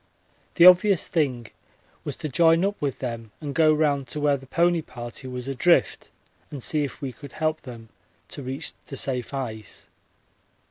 [0.55, 1.45] The obvious thing
[2.03, 5.47] was to join up with them and go round to where the pony party was
[5.47, 6.09] adrift,
[6.49, 7.89] and see if we could help them
[8.29, 9.89] to reach the safe ice.